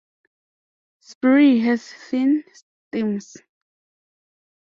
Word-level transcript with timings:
Sprue 1.01 1.59
has 1.63 1.85
thin 1.93 2.43
stems. 2.55 3.35